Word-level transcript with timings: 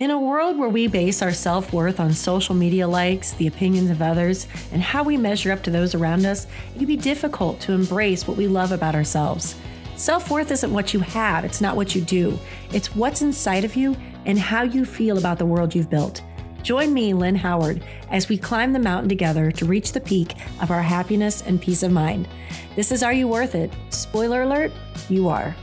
In 0.00 0.10
a 0.10 0.18
world 0.18 0.56
where 0.56 0.70
we 0.70 0.86
base 0.86 1.20
our 1.20 1.30
self 1.30 1.74
worth 1.74 2.00
on 2.00 2.14
social 2.14 2.54
media 2.54 2.88
likes, 2.88 3.32
the 3.32 3.46
opinions 3.46 3.90
of 3.90 4.00
others, 4.00 4.46
and 4.72 4.80
how 4.80 5.02
we 5.02 5.18
measure 5.18 5.52
up 5.52 5.62
to 5.64 5.70
those 5.70 5.94
around 5.94 6.24
us, 6.24 6.46
it 6.74 6.78
can 6.78 6.86
be 6.86 6.96
difficult 6.96 7.60
to 7.60 7.72
embrace 7.72 8.26
what 8.26 8.38
we 8.38 8.48
love 8.48 8.72
about 8.72 8.94
ourselves. 8.94 9.56
Self 9.96 10.30
worth 10.30 10.50
isn't 10.52 10.72
what 10.72 10.94
you 10.94 11.00
have, 11.00 11.44
it's 11.44 11.60
not 11.60 11.76
what 11.76 11.94
you 11.94 12.00
do. 12.00 12.38
It's 12.72 12.96
what's 12.96 13.20
inside 13.20 13.62
of 13.66 13.76
you 13.76 13.94
and 14.24 14.38
how 14.38 14.62
you 14.62 14.86
feel 14.86 15.18
about 15.18 15.36
the 15.36 15.44
world 15.44 15.74
you've 15.74 15.90
built. 15.90 16.22
Join 16.62 16.94
me, 16.94 17.12
Lynn 17.12 17.36
Howard, 17.36 17.84
as 18.10 18.30
we 18.30 18.38
climb 18.38 18.72
the 18.72 18.78
mountain 18.78 19.10
together 19.10 19.50
to 19.50 19.66
reach 19.66 19.92
the 19.92 20.00
peak 20.00 20.34
of 20.62 20.70
our 20.70 20.82
happiness 20.82 21.42
and 21.42 21.60
peace 21.60 21.82
of 21.82 21.92
mind. 21.92 22.26
This 22.74 22.90
is 22.90 23.02
Are 23.02 23.12
You 23.12 23.28
Worth 23.28 23.54
It? 23.54 23.70
Spoiler 23.90 24.44
alert, 24.44 24.72
you 25.10 25.28
are. 25.28 25.54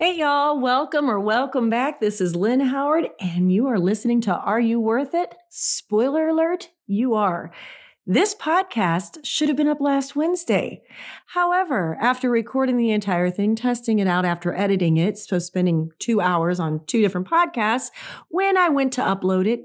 Hey, 0.00 0.18
y'all, 0.18 0.58
welcome 0.58 1.08
or 1.08 1.20
welcome 1.20 1.70
back. 1.70 2.00
This 2.00 2.20
is 2.20 2.34
Lynn 2.34 2.58
Howard, 2.58 3.10
and 3.20 3.52
you 3.52 3.68
are 3.68 3.78
listening 3.78 4.20
to 4.22 4.34
Are 4.34 4.58
You 4.58 4.80
Worth 4.80 5.14
It? 5.14 5.36
Spoiler 5.50 6.30
alert, 6.30 6.70
you 6.84 7.14
are. 7.14 7.52
This 8.04 8.34
podcast 8.34 9.18
should 9.22 9.46
have 9.46 9.56
been 9.56 9.68
up 9.68 9.80
last 9.80 10.16
Wednesday. 10.16 10.82
However, 11.26 11.96
after 12.00 12.28
recording 12.28 12.76
the 12.76 12.90
entire 12.90 13.30
thing, 13.30 13.54
testing 13.54 14.00
it 14.00 14.08
out 14.08 14.24
after 14.24 14.52
editing 14.52 14.96
it, 14.96 15.16
so 15.16 15.38
spending 15.38 15.90
two 16.00 16.20
hours 16.20 16.58
on 16.58 16.84
two 16.86 17.00
different 17.00 17.28
podcasts, 17.28 17.90
when 18.28 18.56
I 18.56 18.70
went 18.70 18.92
to 18.94 19.00
upload 19.00 19.46
it, 19.46 19.60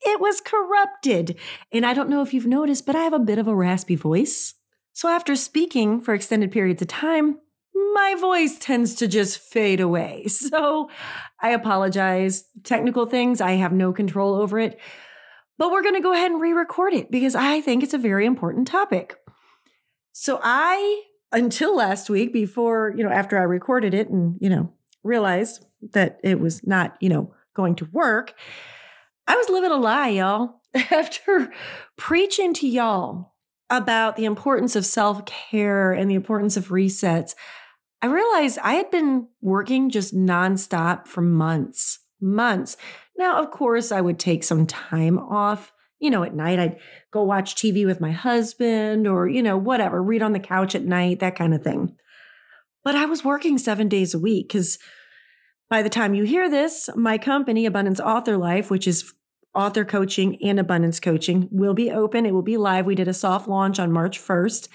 it 0.00 0.20
was 0.20 0.40
corrupted. 0.40 1.36
And 1.72 1.84
I 1.84 1.92
don't 1.92 2.08
know 2.08 2.22
if 2.22 2.32
you've 2.32 2.46
noticed, 2.46 2.86
but 2.86 2.94
I 2.94 3.02
have 3.02 3.12
a 3.12 3.18
bit 3.18 3.40
of 3.40 3.48
a 3.48 3.54
raspy 3.54 3.96
voice. 3.96 4.54
So 4.92 5.08
after 5.08 5.34
speaking 5.34 6.00
for 6.00 6.14
extended 6.14 6.52
periods 6.52 6.82
of 6.82 6.88
time, 6.88 7.40
my 7.94 8.16
voice 8.18 8.58
tends 8.58 8.94
to 8.96 9.08
just 9.08 9.38
fade 9.38 9.80
away. 9.80 10.26
So 10.52 10.90
I 11.40 11.50
apologize. 11.50 12.44
Technical 12.62 13.06
things, 13.06 13.40
I 13.40 13.52
have 13.52 13.72
no 13.72 13.92
control 13.92 14.34
over 14.34 14.58
it. 14.58 14.78
But 15.58 15.70
we're 15.70 15.82
going 15.82 15.94
to 15.94 16.00
go 16.00 16.12
ahead 16.12 16.30
and 16.30 16.40
re 16.40 16.52
record 16.52 16.92
it 16.92 17.10
because 17.10 17.34
I 17.34 17.60
think 17.60 17.82
it's 17.82 17.94
a 17.94 17.98
very 17.98 18.26
important 18.26 18.66
topic. 18.68 19.16
So 20.12 20.40
I, 20.42 21.02
until 21.32 21.76
last 21.76 22.10
week, 22.10 22.32
before, 22.32 22.94
you 22.96 23.04
know, 23.04 23.10
after 23.10 23.38
I 23.38 23.42
recorded 23.42 23.94
it 23.94 24.08
and, 24.08 24.36
you 24.40 24.50
know, 24.50 24.72
realized 25.02 25.64
that 25.92 26.20
it 26.22 26.38
was 26.40 26.66
not, 26.66 26.96
you 27.00 27.08
know, 27.08 27.34
going 27.54 27.74
to 27.76 27.86
work, 27.86 28.34
I 29.26 29.36
was 29.36 29.48
living 29.48 29.70
a 29.70 29.76
lie, 29.76 30.08
y'all. 30.08 30.60
After 30.90 31.52
preaching 31.96 32.54
to 32.54 32.66
y'all 32.66 33.34
about 33.68 34.16
the 34.16 34.24
importance 34.24 34.74
of 34.74 34.86
self 34.86 35.24
care 35.26 35.92
and 35.92 36.10
the 36.10 36.14
importance 36.14 36.56
of 36.56 36.68
resets, 36.68 37.34
I 38.02 38.06
realized 38.06 38.58
I 38.62 38.74
had 38.74 38.90
been 38.90 39.28
working 39.40 39.88
just 39.88 40.12
nonstop 40.14 41.06
for 41.06 41.22
months, 41.22 42.00
months. 42.20 42.76
Now, 43.16 43.40
of 43.40 43.52
course, 43.52 43.92
I 43.92 44.00
would 44.00 44.18
take 44.18 44.42
some 44.42 44.66
time 44.66 45.18
off. 45.18 45.72
You 46.00 46.10
know, 46.10 46.24
at 46.24 46.34
night, 46.34 46.58
I'd 46.58 46.78
go 47.12 47.22
watch 47.22 47.54
TV 47.54 47.86
with 47.86 48.00
my 48.00 48.10
husband 48.10 49.06
or, 49.06 49.28
you 49.28 49.40
know, 49.40 49.56
whatever, 49.56 50.02
read 50.02 50.20
on 50.20 50.32
the 50.32 50.40
couch 50.40 50.74
at 50.74 50.84
night, 50.84 51.20
that 51.20 51.36
kind 51.36 51.54
of 51.54 51.62
thing. 51.62 51.94
But 52.82 52.96
I 52.96 53.04
was 53.04 53.24
working 53.24 53.56
seven 53.56 53.88
days 53.88 54.12
a 54.12 54.18
week 54.18 54.48
because 54.48 54.80
by 55.70 55.80
the 55.82 55.88
time 55.88 56.14
you 56.14 56.24
hear 56.24 56.50
this, 56.50 56.90
my 56.96 57.18
company, 57.18 57.66
Abundant 57.66 58.00
Author 58.00 58.36
Life, 58.36 58.68
which 58.68 58.88
is 58.88 59.12
author 59.54 59.84
coaching 59.84 60.42
and 60.42 60.58
abundance 60.58 60.98
coaching, 60.98 61.48
will 61.52 61.74
be 61.74 61.92
open. 61.92 62.26
It 62.26 62.34
will 62.34 62.42
be 62.42 62.56
live. 62.56 62.84
We 62.84 62.96
did 62.96 63.06
a 63.06 63.14
soft 63.14 63.46
launch 63.46 63.78
on 63.78 63.92
March 63.92 64.18
1st. 64.18 64.68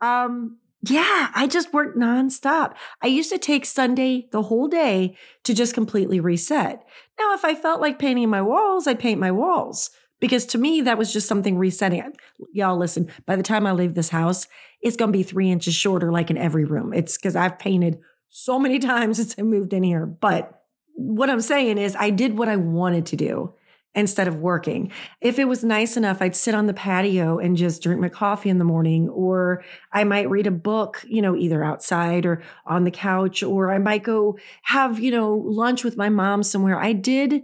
Um, 0.00 0.58
yeah, 0.82 1.30
I 1.34 1.48
just 1.48 1.72
worked 1.72 1.98
nonstop. 1.98 2.74
I 3.02 3.08
used 3.08 3.30
to 3.30 3.38
take 3.38 3.66
Sunday 3.66 4.28
the 4.30 4.42
whole 4.42 4.68
day 4.68 5.16
to 5.44 5.54
just 5.54 5.74
completely 5.74 6.20
reset. 6.20 6.84
Now, 7.18 7.34
if 7.34 7.44
I 7.44 7.54
felt 7.54 7.80
like 7.80 7.98
painting 7.98 8.30
my 8.30 8.42
walls, 8.42 8.86
I'd 8.86 9.00
paint 9.00 9.20
my 9.20 9.32
walls 9.32 9.90
because 10.20 10.46
to 10.46 10.58
me, 10.58 10.80
that 10.82 10.98
was 10.98 11.12
just 11.12 11.26
something 11.26 11.58
resetting. 11.58 12.12
Y'all, 12.52 12.76
listen, 12.76 13.10
by 13.26 13.34
the 13.34 13.42
time 13.42 13.66
I 13.66 13.72
leave 13.72 13.94
this 13.94 14.10
house, 14.10 14.46
it's 14.80 14.96
going 14.96 15.12
to 15.12 15.18
be 15.18 15.24
three 15.24 15.50
inches 15.50 15.74
shorter, 15.74 16.12
like 16.12 16.30
in 16.30 16.38
every 16.38 16.64
room. 16.64 16.92
It's 16.92 17.16
because 17.16 17.34
I've 17.34 17.58
painted 17.58 17.98
so 18.28 18.58
many 18.58 18.78
times 18.78 19.16
since 19.16 19.34
I 19.36 19.42
moved 19.42 19.72
in 19.72 19.82
here. 19.82 20.06
But 20.06 20.62
what 20.94 21.30
I'm 21.30 21.40
saying 21.40 21.78
is, 21.78 21.96
I 21.96 22.10
did 22.10 22.38
what 22.38 22.48
I 22.48 22.56
wanted 22.56 23.06
to 23.06 23.16
do 23.16 23.54
instead 23.98 24.28
of 24.28 24.38
working. 24.38 24.90
If 25.20 25.38
it 25.38 25.46
was 25.46 25.64
nice 25.64 25.96
enough, 25.96 26.22
I'd 26.22 26.36
sit 26.36 26.54
on 26.54 26.66
the 26.66 26.74
patio 26.74 27.38
and 27.38 27.56
just 27.56 27.82
drink 27.82 28.00
my 28.00 28.08
coffee 28.08 28.48
in 28.48 28.58
the 28.58 28.64
morning, 28.64 29.08
or 29.08 29.64
I 29.92 30.04
might 30.04 30.30
read 30.30 30.46
a 30.46 30.52
book, 30.52 31.04
you 31.06 31.20
know, 31.20 31.36
either 31.36 31.64
outside 31.64 32.24
or 32.24 32.42
on 32.64 32.84
the 32.84 32.90
couch, 32.90 33.42
or 33.42 33.70
I 33.70 33.78
might 33.78 34.04
go 34.04 34.38
have, 34.62 34.98
you 34.98 35.10
know, 35.10 35.34
lunch 35.34 35.84
with 35.84 35.96
my 35.96 36.08
mom 36.08 36.42
somewhere. 36.42 36.78
I 36.78 36.92
did 36.92 37.42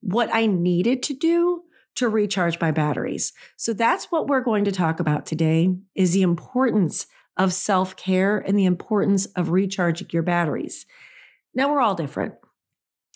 what 0.00 0.30
I 0.32 0.46
needed 0.46 1.02
to 1.02 1.14
do 1.14 1.64
to 1.96 2.08
recharge 2.08 2.60
my 2.60 2.70
batteries. 2.70 3.32
So 3.56 3.72
that's 3.72 4.06
what 4.06 4.28
we're 4.28 4.40
going 4.40 4.64
to 4.64 4.72
talk 4.72 5.00
about 5.00 5.26
today 5.26 5.74
is 5.96 6.12
the 6.12 6.22
importance 6.22 7.08
of 7.36 7.52
self-care 7.52 8.38
and 8.38 8.56
the 8.56 8.66
importance 8.66 9.26
of 9.26 9.50
recharging 9.50 10.08
your 10.12 10.22
batteries. 10.22 10.86
Now 11.54 11.72
we're 11.72 11.80
all 11.80 11.96
different 11.96 12.34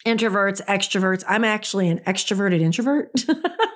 introverts, 0.06 0.64
extroverts. 0.66 1.24
I'm 1.28 1.44
actually 1.44 1.88
an 1.88 2.00
extroverted 2.00 2.60
introvert. 2.60 3.24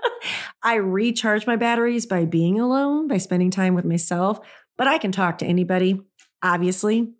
I 0.63 0.75
recharge 0.75 1.47
my 1.47 1.57
batteries 1.57 2.07
by 2.07 2.25
being 2.25 2.59
alone, 2.59 3.07
by 3.09 3.19
spending 3.19 3.51
time 3.51 3.75
with 3.75 3.85
myself, 3.85 4.41
but 4.77 4.89
I 4.89 4.99
can 4.99 5.13
talk 5.13 5.39
to 5.39 5.47
anybody. 5.47 6.01
Obviously, 6.43 7.13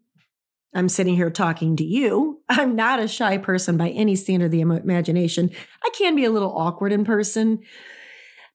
I'm 0.75 0.89
sitting 0.89 1.15
here 1.15 1.31
talking 1.31 1.77
to 1.77 1.85
you. 1.85 2.43
I'm 2.49 2.77
not 2.77 3.01
a 3.01 3.09
shy 3.09 3.39
person 3.39 3.77
by 3.77 3.91
any 3.91 4.17
standard 4.17 4.47
of 4.47 4.51
the 4.53 4.61
imagination. 4.61 5.51
I 5.85 5.91
can 5.97 6.17
be 6.17 6.25
a 6.25 6.31
little 6.31 6.57
awkward 6.57 6.93
in 6.93 7.05
person 7.05 7.61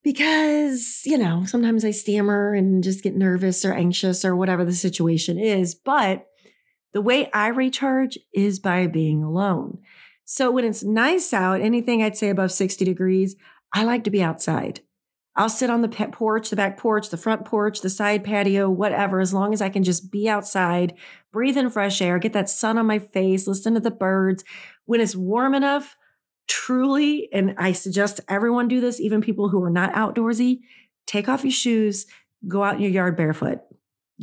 because, 0.04 1.02
you 1.06 1.18
know, 1.18 1.46
sometimes 1.46 1.86
I 1.86 1.92
stammer 1.92 2.54
and 2.54 2.84
just 2.84 3.04
get 3.04 3.16
nervous 3.16 3.64
or 3.64 3.74
anxious 3.74 4.26
or 4.26 4.36
whatever 4.36 4.66
the 4.66 4.74
situation 4.74 5.40
is. 5.40 5.76
But 5.76 6.28
the 6.94 7.02
way 7.02 7.30
I 7.32 7.48
recharge 7.48 8.18
is 8.34 8.60
by 8.60 8.88
being 8.88 9.24
alone. 9.24 9.80
So 10.34 10.50
when 10.50 10.64
it's 10.64 10.82
nice 10.82 11.34
out, 11.34 11.60
anything 11.60 12.02
I'd 12.02 12.16
say 12.16 12.30
above 12.30 12.54
60 12.54 12.86
degrees, 12.86 13.36
I 13.74 13.84
like 13.84 14.06
to 14.06 14.10
be 14.10 14.24
outside. 14.24 14.80
I'll 15.36 15.50
sit 15.50 15.70
on 15.70 15.82
the 15.82 15.90
porch, 15.90 16.50
the 16.50 16.56
back 16.56 16.78
porch, 16.78 17.10
the 17.10 17.18
front 17.18 17.44
porch, 17.44 17.82
the 17.82 17.90
side 17.90 18.24
patio, 18.24 18.70
whatever, 18.70 19.20
as 19.20 19.34
long 19.34 19.54
as 19.54 19.62
I 19.62 19.68
can 19.68 19.84
just 19.84 20.10
be 20.10 20.30
outside, 20.30 20.94
breathe 21.34 21.58
in 21.58 21.70
fresh 21.70 22.02
air, 22.02 22.18
get 22.18 22.32
that 22.32 22.50
sun 22.50 22.78
on 22.78 22.86
my 22.86 22.98
face, 22.98 23.46
listen 23.46 23.74
to 23.74 23.82
the 23.82 23.92
birds. 23.92 24.46
When 24.86 25.02
it's 25.02 25.18
warm 25.18 25.54
enough, 25.54 25.98
truly, 26.48 27.28
and 27.34 27.54
I 27.58 27.74
suggest 27.74 28.22
everyone 28.30 28.70
do 28.70 28.80
this, 28.80 29.02
even 29.02 29.20
people 29.20 29.50
who 29.50 29.62
are 29.62 29.70
not 29.70 29.92
outdoorsy, 29.92 30.62
take 31.08 31.28
off 31.28 31.44
your 31.44 31.52
shoes, 31.52 32.06
go 32.48 32.64
out 32.64 32.76
in 32.76 32.82
your 32.84 32.92
yard 32.92 33.18
barefoot. 33.18 33.60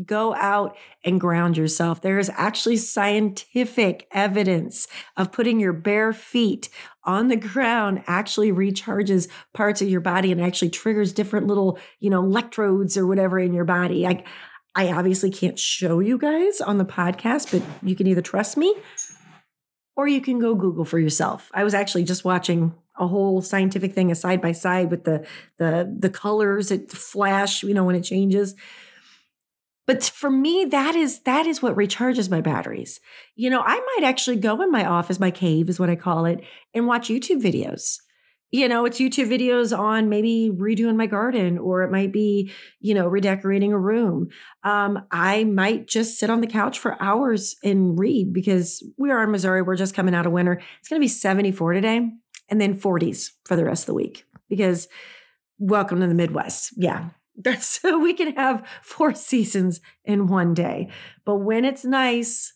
Go 0.05 0.35
out 0.35 0.77
and 1.05 1.21
ground 1.21 1.57
yourself. 1.57 2.01
There 2.01 2.19
is 2.19 2.31
actually 2.35 2.77
scientific 2.77 4.07
evidence 4.13 4.87
of 5.17 5.33
putting 5.33 5.59
your 5.61 5.73
bare 5.73 6.13
feet 6.13 6.69
on 7.05 7.29
the 7.29 7.37
ground 7.37 8.03
actually 8.07 8.53
recharges 8.53 9.29
parts 9.55 9.81
of 9.81 9.89
your 9.89 10.01
body 10.01 10.31
and 10.31 10.41
actually 10.41 10.71
triggers 10.71 11.13
different 11.13 11.47
little, 11.47 11.79
you 12.01 12.11
know, 12.11 12.23
electrodes 12.23 12.97
or 12.97 13.07
whatever 13.07 13.39
in 13.39 13.53
your 13.53 13.65
body. 13.65 14.07
I 14.07 14.25
I 14.75 14.93
obviously 14.93 15.31
can't 15.31 15.59
show 15.59 15.99
you 15.99 16.19
guys 16.19 16.61
on 16.61 16.79
the 16.79 16.85
podcast, 16.85 17.51
but 17.51 17.63
you 17.83 17.97
can 17.97 18.07
either 18.07 18.23
trust 18.23 18.57
me 18.57 18.75
or 19.97 20.07
you 20.07 20.21
can 20.21 20.39
go 20.39 20.55
Google 20.55 20.85
for 20.85 21.01
yourself. 21.01 21.51
I 21.53 21.65
was 21.65 21.75
actually 21.75 22.05
just 22.05 22.25
watching 22.25 22.73
a 22.97 23.07
whole 23.09 23.43
scientific 23.43 23.95
thing 23.95 24.13
a 24.13 24.15
side 24.15 24.41
by 24.41 24.53
side 24.53 24.91
with 24.91 25.05
the 25.05 25.27
the 25.57 25.93
the 25.99 26.11
colors 26.11 26.69
that 26.69 26.91
flash, 26.91 27.63
you 27.65 27.75
know, 27.75 27.85
when 27.85 27.97
it 27.97 28.03
changes. 28.03 28.55
But 29.89 30.05
for 30.05 30.29
me, 30.29 30.67
that 30.67 30.95
is 30.95 31.21
that 31.21 31.47
is 31.47 31.63
what 31.63 31.75
recharges 31.75 32.31
my 32.31 32.43
batteries. 32.43 33.01
You 33.37 33.49
know, 33.49 33.63
I 33.65 33.75
might 33.75 34.07
actually 34.07 34.37
go 34.37 34.61
in 34.61 34.71
my 34.71 34.85
office, 34.85 35.19
my 35.19 35.31
cave 35.31 35.71
is 35.71 35.81
what 35.81 35.89
I 35.89 35.97
call 35.97 36.27
it, 36.27 36.43
and 36.75 36.87
watch 36.87 37.09
YouTube 37.09 37.43
videos. 37.43 37.97
You 38.51 38.69
know, 38.69 38.85
it's 38.85 39.01
YouTube 39.01 39.31
videos 39.31 39.77
on 39.77 40.11
maybe 40.11 40.51
redoing 40.55 40.97
my 40.97 41.07
garden, 41.07 41.57
or 41.57 41.83
it 41.83 41.91
might 41.91 42.13
be, 42.13 42.53
you 42.81 42.93
know, 42.93 43.09
redecorating 43.09 43.73
a 43.73 43.79
room. 43.79 44.29
Um, 44.63 45.07
I 45.11 45.45
might 45.45 45.89
just 45.89 46.19
sit 46.19 46.29
on 46.29 46.43
the 46.43 46.47
couch 46.47 46.79
for 46.79 47.03
hours 47.03 47.57
and 47.65 47.99
read 47.99 48.35
because 48.35 48.83
we 48.99 49.11
are 49.11 49.23
in 49.23 49.31
Missouri. 49.31 49.63
We're 49.63 49.75
just 49.75 49.95
coming 49.95 50.15
out 50.15 50.27
of 50.27 50.33
winter. 50.33 50.61
It's 50.81 50.89
going 50.91 51.01
to 51.01 51.05
be 51.05 51.09
74 51.09 51.73
today 51.73 52.11
and 52.51 52.61
then 52.61 52.79
40s 52.79 53.31
for 53.47 53.57
the 53.57 53.65
rest 53.65 53.85
of 53.85 53.87
the 53.87 53.95
week 53.95 54.27
because 54.51 54.87
welcome 55.59 56.01
to 56.01 56.07
the 56.07 56.15
Midwest. 56.15 56.73
Yeah, 56.77 57.11
that's 57.39 57.67
so 57.81 57.99
we 57.99 58.13
can 58.13 58.35
have 58.37 58.67
four 58.83 59.15
seasons 59.15 59.81
in 60.05 60.27
one 60.27 60.55
day. 60.55 60.91
But 61.25 61.37
when 61.37 61.65
it's 61.65 61.85
nice, 61.85 62.53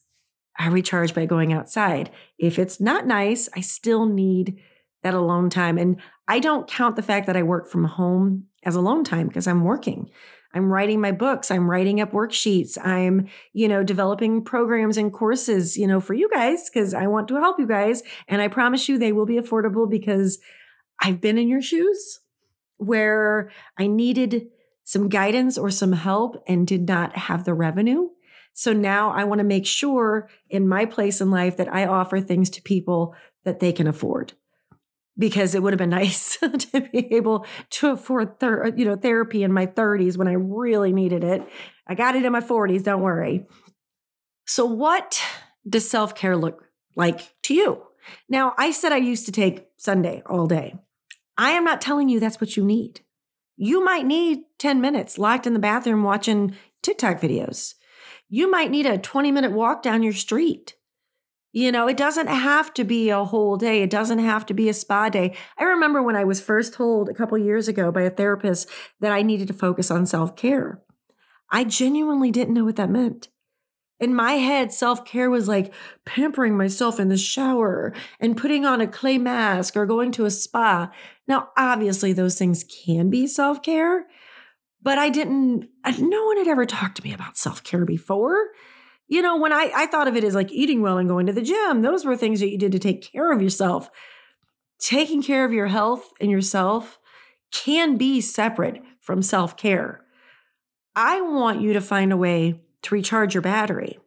I 0.58 0.68
recharge 0.68 1.14
by 1.14 1.26
going 1.26 1.52
outside. 1.52 2.10
If 2.38 2.58
it's 2.58 2.80
not 2.80 3.06
nice, 3.06 3.48
I 3.54 3.60
still 3.60 4.06
need 4.06 4.58
that 5.02 5.14
alone 5.14 5.50
time. 5.50 5.78
And 5.78 6.00
I 6.28 6.38
don't 6.38 6.68
count 6.68 6.96
the 6.96 7.02
fact 7.02 7.26
that 7.26 7.36
I 7.36 7.42
work 7.42 7.68
from 7.68 7.84
home 7.84 8.44
as 8.64 8.76
alone 8.76 9.04
time 9.04 9.28
because 9.28 9.46
I'm 9.46 9.64
working. 9.64 10.10
I'm 10.54 10.70
writing 10.70 11.00
my 11.00 11.12
books. 11.12 11.50
I'm 11.50 11.68
writing 11.68 12.00
up 12.00 12.12
worksheets. 12.12 12.76
I'm, 12.84 13.26
you 13.54 13.66
know, 13.68 13.82
developing 13.82 14.44
programs 14.44 14.98
and 14.98 15.12
courses, 15.12 15.78
you 15.78 15.86
know, 15.86 15.98
for 15.98 16.12
you 16.12 16.28
guys 16.28 16.68
because 16.68 16.92
I 16.92 17.06
want 17.06 17.28
to 17.28 17.36
help 17.36 17.58
you 17.58 17.66
guys. 17.66 18.02
And 18.28 18.42
I 18.42 18.48
promise 18.48 18.88
you 18.88 18.98
they 18.98 19.12
will 19.12 19.26
be 19.26 19.40
affordable 19.40 19.88
because 19.88 20.38
I've 21.00 21.20
been 21.20 21.38
in 21.38 21.48
your 21.48 21.62
shoes 21.62 22.20
where 22.76 23.50
I 23.78 23.86
needed 23.86 24.48
some 24.84 25.08
guidance 25.08 25.56
or 25.56 25.70
some 25.70 25.92
help 25.92 26.42
and 26.46 26.66
did 26.66 26.88
not 26.88 27.16
have 27.16 27.44
the 27.44 27.54
revenue. 27.54 28.08
So 28.54 28.72
now 28.72 29.10
I 29.10 29.24
want 29.24 29.38
to 29.38 29.44
make 29.44 29.66
sure 29.66 30.28
in 30.50 30.68
my 30.68 30.84
place 30.84 31.20
in 31.20 31.30
life 31.30 31.56
that 31.56 31.72
I 31.72 31.86
offer 31.86 32.20
things 32.20 32.50
to 32.50 32.62
people 32.62 33.14
that 33.44 33.60
they 33.60 33.72
can 33.72 33.86
afford. 33.86 34.34
Because 35.18 35.54
it 35.54 35.62
would 35.62 35.72
have 35.72 35.78
been 35.78 35.90
nice 36.02 36.36
to 36.38 36.88
be 36.92 37.14
able 37.14 37.46
to 37.70 37.90
afford, 37.90 38.40
ther- 38.40 38.72
you 38.76 38.84
know, 38.84 38.96
therapy 38.96 39.42
in 39.42 39.52
my 39.52 39.66
30s 39.66 40.16
when 40.16 40.28
I 40.28 40.32
really 40.32 40.92
needed 40.92 41.24
it. 41.24 41.42
I 41.86 41.94
got 41.94 42.14
it 42.14 42.24
in 42.24 42.32
my 42.32 42.40
40s, 42.40 42.82
don't 42.82 43.02
worry. 43.02 43.46
So, 44.46 44.64
what 44.64 45.22
does 45.68 45.88
self 45.88 46.14
care 46.14 46.36
look 46.36 46.64
like 46.96 47.34
to 47.42 47.54
you? 47.54 47.82
Now, 48.28 48.54
I 48.58 48.70
said 48.70 48.92
I 48.92 48.96
used 48.96 49.26
to 49.26 49.32
take 49.32 49.66
Sunday 49.76 50.22
all 50.26 50.46
day. 50.46 50.74
I 51.38 51.50
am 51.50 51.64
not 51.64 51.80
telling 51.80 52.08
you 52.08 52.20
that's 52.20 52.40
what 52.40 52.56
you 52.56 52.64
need. 52.64 53.00
You 53.56 53.84
might 53.84 54.06
need 54.06 54.40
10 54.58 54.80
minutes 54.80 55.18
locked 55.18 55.46
in 55.46 55.52
the 55.52 55.58
bathroom 55.58 56.02
watching 56.02 56.54
TikTok 56.82 57.20
videos. 57.20 57.74
You 58.28 58.50
might 58.50 58.70
need 58.70 58.86
a 58.86 58.98
20 58.98 59.30
minute 59.30 59.52
walk 59.52 59.82
down 59.82 60.02
your 60.02 60.12
street. 60.12 60.74
You 61.52 61.70
know, 61.70 61.86
it 61.86 61.98
doesn't 61.98 62.28
have 62.28 62.72
to 62.74 62.84
be 62.84 63.10
a 63.10 63.24
whole 63.24 63.58
day. 63.58 63.82
It 63.82 63.90
doesn't 63.90 64.20
have 64.20 64.46
to 64.46 64.54
be 64.54 64.70
a 64.70 64.74
spa 64.74 65.10
day. 65.10 65.36
I 65.58 65.64
remember 65.64 66.02
when 66.02 66.16
I 66.16 66.24
was 66.24 66.40
first 66.40 66.72
told 66.72 67.10
a 67.10 67.14
couple 67.14 67.36
years 67.36 67.68
ago 67.68 67.92
by 67.92 68.02
a 68.02 68.10
therapist 68.10 68.70
that 69.00 69.12
I 69.12 69.20
needed 69.20 69.48
to 69.48 69.54
focus 69.54 69.90
on 69.90 70.06
self 70.06 70.34
care. 70.34 70.80
I 71.50 71.64
genuinely 71.64 72.30
didn't 72.30 72.54
know 72.54 72.64
what 72.64 72.76
that 72.76 72.88
meant. 72.88 73.28
In 74.02 74.16
my 74.16 74.32
head, 74.32 74.72
self 74.72 75.04
care 75.04 75.30
was 75.30 75.46
like 75.46 75.72
pampering 76.04 76.56
myself 76.56 76.98
in 76.98 77.08
the 77.08 77.16
shower 77.16 77.94
and 78.18 78.36
putting 78.36 78.66
on 78.66 78.80
a 78.80 78.88
clay 78.88 79.16
mask 79.16 79.76
or 79.76 79.86
going 79.86 80.10
to 80.12 80.24
a 80.24 80.30
spa. 80.30 80.90
Now, 81.28 81.50
obviously, 81.56 82.12
those 82.12 82.36
things 82.36 82.64
can 82.64 83.10
be 83.10 83.28
self 83.28 83.62
care, 83.62 84.08
but 84.82 84.98
I 84.98 85.08
didn't, 85.08 85.68
uh, 85.84 85.92
no 86.00 86.26
one 86.26 86.36
had 86.36 86.48
ever 86.48 86.66
talked 86.66 86.96
to 86.96 87.04
me 87.04 87.14
about 87.14 87.38
self 87.38 87.62
care 87.62 87.84
before. 87.84 88.48
You 89.06 89.22
know, 89.22 89.36
when 89.36 89.52
I, 89.52 89.70
I 89.72 89.86
thought 89.86 90.08
of 90.08 90.16
it 90.16 90.24
as 90.24 90.34
like 90.34 90.50
eating 90.50 90.82
well 90.82 90.98
and 90.98 91.08
going 91.08 91.26
to 91.26 91.32
the 91.32 91.40
gym, 91.40 91.82
those 91.82 92.04
were 92.04 92.16
things 92.16 92.40
that 92.40 92.50
you 92.50 92.58
did 92.58 92.72
to 92.72 92.80
take 92.80 93.12
care 93.12 93.30
of 93.30 93.40
yourself. 93.40 93.88
Taking 94.80 95.22
care 95.22 95.44
of 95.44 95.52
your 95.52 95.68
health 95.68 96.10
and 96.20 96.28
yourself 96.28 96.98
can 97.52 97.96
be 97.96 98.20
separate 98.20 98.82
from 99.00 99.22
self 99.22 99.56
care. 99.56 100.00
I 100.96 101.20
want 101.20 101.60
you 101.60 101.72
to 101.74 101.80
find 101.80 102.12
a 102.12 102.16
way 102.16 102.62
to 102.82 102.94
recharge 102.94 103.34
your 103.34 103.42
battery. 103.42 103.98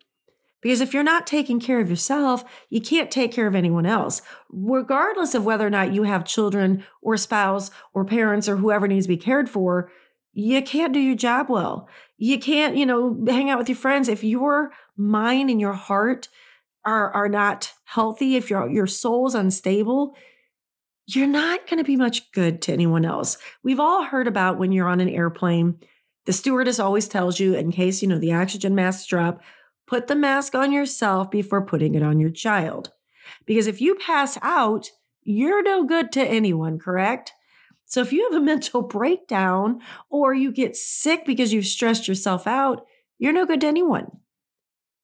Because 0.62 0.82
if 0.82 0.94
you're 0.94 1.04
not 1.04 1.28
taking 1.28 1.60
care 1.60 1.80
of 1.80 1.92
yourself, 1.92 2.44
you 2.70 2.82
can't 2.82 3.12
take 3.12 3.32
care 3.32 3.46
of 3.46 3.54
anyone 3.54 3.86
else, 3.86 4.24
regardless 4.50 5.36
of 5.36 5.46
whether 5.46 5.68
or 5.68 5.70
not 5.70 5.94
you 5.94 6.04
have 6.04 6.26
children 6.26 6.84
or 7.04 7.18
spouse 7.18 7.70
or 7.94 8.04
parents 8.04 8.50
or 8.50 8.58
whoever 8.58 8.88
needs 8.88 9.06
to 9.06 9.10
be 9.10 9.18
cared 9.18 9.48
for. 9.48 9.92
You 10.34 10.62
can't 10.64 10.92
do 10.92 11.00
your 11.00 11.16
job 11.16 11.50
well. 11.50 11.88
You 12.18 12.40
can't, 12.40 12.76
you 12.76 12.86
know, 12.86 13.24
hang 13.28 13.50
out 13.50 13.60
with 13.60 13.70
your 13.70 13.76
friends 13.76 14.10
if 14.10 14.24
your 14.24 14.72
mind 14.98 15.52
and 15.52 15.62
your 15.62 15.74
heart 15.74 16.30
are 16.84 17.12
are 17.12 17.30
not 17.30 17.74
healthy. 17.84 18.36
If 18.36 18.50
your 18.50 18.68
your 18.68 18.88
soul's 18.88 19.36
unstable, 19.36 20.16
you're 21.06 21.28
not 21.28 21.68
going 21.68 21.78
to 21.78 21.84
be 21.84 21.96
much 21.96 22.32
good 22.32 22.62
to 22.64 22.74
anyone 22.74 23.06
else. 23.06 23.38
We've 23.64 23.80
all 23.80 24.04
heard 24.04 24.28
about 24.28 24.58
when 24.58 24.72
you're 24.72 24.88
on 24.88 25.00
an 25.00 25.10
airplane 25.10 25.80
the 26.26 26.34
stewardess 26.34 26.80
always 26.80 27.08
tells 27.08 27.40
you, 27.40 27.54
in 27.56 27.72
case 27.72 28.02
you 28.02 28.08
know 28.08 28.20
the 28.20 28.34
oxygen 28.34 28.76
masks 28.76 29.06
drop, 29.06 29.42
put 29.88 30.08
the 30.08 30.16
mask 30.16 30.56
on 30.56 30.72
yourself 30.72 31.30
before 31.30 31.66
putting 31.66 31.96
it 31.96 32.04
on 32.04 32.20
your 32.20 32.32
child. 32.32 32.92
Because 33.46 33.68
if 33.68 33.82
you 33.82 33.96
pass 33.96 34.38
out, 34.42 34.90
you're 35.24 35.64
no 35.64 35.84
good 35.84 36.12
to 36.14 36.22
anyone, 36.22 36.80
correct? 36.80 37.34
So 37.86 38.02
if 38.02 38.12
you 38.12 38.30
have 38.30 38.42
a 38.42 38.46
mental 38.46 38.82
breakdown 38.82 39.82
or 40.10 40.34
you 40.34 40.52
get 40.52 40.76
sick 40.76 41.26
because 41.26 41.54
you've 41.54 41.66
stressed 41.66 42.08
yourself 42.08 42.48
out, 42.48 42.86
you're 43.18 43.34
no 43.34 43.46
good 43.46 43.62
to 43.62 43.68
anyone. 43.68 44.08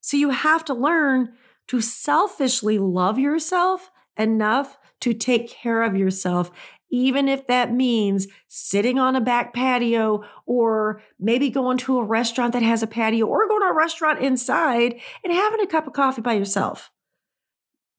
So 0.02 0.18
you 0.18 0.30
have 0.30 0.66
to 0.66 0.74
learn 0.74 1.34
to 1.68 1.80
selfishly 1.80 2.80
love 2.80 3.20
yourself 3.20 3.92
enough 4.18 4.78
to 5.02 5.14
take 5.14 5.50
care 5.50 5.84
of 5.84 5.96
yourself 5.96 6.52
even 6.92 7.30
if 7.30 7.48
that 7.48 7.74
means 7.74 8.28
sitting 8.48 9.00
on 9.00 9.16
a 9.16 9.22
back 9.22 9.54
patio 9.54 10.24
or 10.46 11.02
maybe 11.20 11.50
going 11.50 11.78
to 11.78 11.98
a 11.98 12.04
restaurant 12.04 12.54
that 12.54 12.62
has 12.62 12.84
a 12.84 12.88
patio 12.88 13.26
or 13.26 13.48
going 13.48 13.62
to 13.62 13.68
a 13.68 13.76
restaurant 13.76 14.20
inside 14.20 15.00
and 15.24 15.34
having 15.34 15.62
a 15.62 15.68
cup 15.68 15.88
of 15.88 15.94
coffee 15.94 16.22
by 16.22 16.34
yourself. 16.34 16.92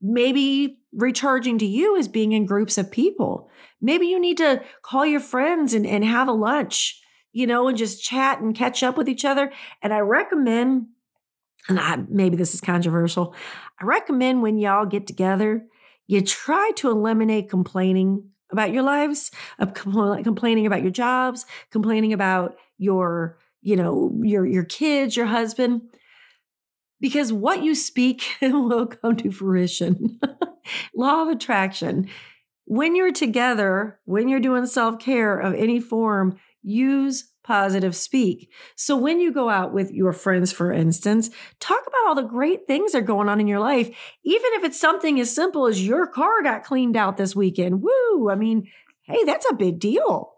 Maybe 0.01 0.79
recharging 0.93 1.59
to 1.59 1.67
you 1.67 1.97
is 1.97 2.07
being 2.07 2.33
in 2.33 2.45
groups 2.45 2.77
of 2.77 2.93
people. 2.93 3.49
Maybe 3.81 4.07
you 4.07 4.21
need 4.21 4.37
to 4.39 4.63
call 4.83 5.07
your 5.07 5.21
friends 5.21 5.73
and, 5.73 5.87
and 5.87 6.05
have 6.05 6.29
a 6.29 6.33
lunch, 6.33 7.01
you 7.33 7.47
know, 7.47 7.69
and 7.69 7.79
just 7.79 8.03
chat 8.03 8.41
and 8.41 8.55
catch 8.55 8.83
up 8.83 8.99
with 8.99 9.09
each 9.09 9.25
other. 9.25 9.51
And 9.81 9.95
I 9.95 10.01
recommend, 10.01 10.89
and 11.69 11.81
I, 11.81 11.97
maybe 12.09 12.37
this 12.37 12.53
is 12.53 12.61
controversial, 12.61 13.35
I 13.81 13.87
recommend 13.87 14.43
when 14.43 14.59
y'all 14.59 14.85
get 14.85 15.07
together, 15.07 15.65
you 16.07 16.21
try 16.21 16.73
to 16.77 16.91
eliminate 16.91 17.49
complaining 17.49 18.29
about 18.53 18.73
your 18.73 18.83
lives, 18.83 19.31
of 19.59 19.75
compl- 19.75 20.23
complaining 20.23 20.67
about 20.67 20.83
your 20.83 20.91
jobs, 20.91 21.47
complaining 21.71 22.13
about 22.13 22.57
your, 22.79 23.39
you 23.63 23.77
know, 23.77 24.13
your 24.23 24.47
your 24.47 24.65
kids, 24.65 25.17
your 25.17 25.27
husband. 25.27 25.83
Because 27.01 27.33
what 27.33 27.65
you 27.65 27.75
speak 27.75 28.23
will 28.43 28.87
come 28.87 29.17
to 29.17 29.31
fruition. 29.33 30.21
Law 30.95 31.23
of 31.23 31.29
attraction. 31.29 32.09
When 32.65 32.95
you're 32.95 33.13
together, 33.13 33.99
when 34.05 34.29
you're 34.29 34.41
doing 34.41 34.67
self 34.67 34.99
care 34.99 35.39
of 35.39 35.55
any 35.55 35.81
form, 35.81 36.39
use 36.63 37.32
positive 37.43 37.97
speak. 37.97 38.51
So 38.77 38.97
when 38.97 39.21
you 39.21 39.33
go 39.33 39.49
out 39.49 39.73
with 39.73 39.91
your 39.91 40.13
friends, 40.13 40.53
for 40.53 40.73
instance, 40.73 41.31
talk 41.61 41.81
about 41.87 42.09
all 42.09 42.15
the 42.15 42.23
great 42.23 42.67
things 42.67 42.93
that 42.93 42.99
are 42.99 43.03
going 43.03 43.29
on 43.29 43.41
in 43.41 43.49
your 43.49 43.61
life, 43.61 43.89
even 44.25 44.51
if 44.55 44.65
it's 44.65 44.81
something 44.81 45.19
as 45.21 45.35
simple 45.35 45.67
as 45.67 45.87
your 45.87 46.07
car 46.07 46.43
got 46.43 46.65
cleaned 46.65 46.97
out 46.97 47.17
this 47.17 47.35
weekend. 47.37 47.83
Woo! 47.83 48.31
I 48.31 48.35
mean, 48.35 48.69
hey, 49.03 49.25
that's 49.25 49.47
a 49.51 49.55
big 49.55 49.79
deal. 49.79 50.33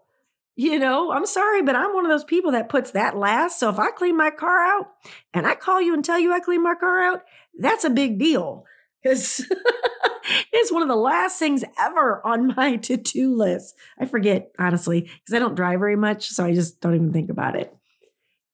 You 0.55 0.79
know, 0.79 1.11
I'm 1.11 1.25
sorry, 1.25 1.61
but 1.61 1.75
I'm 1.75 1.93
one 1.93 2.05
of 2.05 2.11
those 2.11 2.23
people 2.23 2.51
that 2.53 2.69
puts 2.69 2.91
that 2.91 3.17
last. 3.17 3.59
So 3.59 3.69
if 3.69 3.77
I 3.77 3.91
clean 3.91 4.15
my 4.15 4.31
car 4.31 4.65
out 4.65 4.87
and 5.33 5.45
I 5.45 5.55
call 5.55 5.81
you 5.81 5.93
and 5.93 6.03
tell 6.03 6.19
you 6.19 6.33
I 6.33 6.39
clean 6.39 6.63
my 6.63 6.75
car 6.75 7.01
out, 7.01 7.23
that's 7.59 7.83
a 7.83 7.89
big 7.89 8.17
deal 8.17 8.65
because 9.05 9.45
it's 10.51 10.71
one 10.71 10.81
of 10.81 10.87
the 10.87 10.95
last 10.95 11.37
things 11.37 11.63
ever 11.77 12.25
on 12.25 12.55
my 12.55 12.77
to 12.77 12.97
do 12.97 13.35
list. 13.35 13.75
I 13.99 14.05
forget, 14.05 14.51
honestly, 14.57 15.01
because 15.01 15.33
I 15.33 15.39
don't 15.39 15.55
drive 15.55 15.79
very 15.79 15.95
much. 15.95 16.29
So 16.29 16.43
I 16.43 16.53
just 16.53 16.81
don't 16.81 16.95
even 16.95 17.13
think 17.13 17.29
about 17.29 17.55
it. 17.55 17.75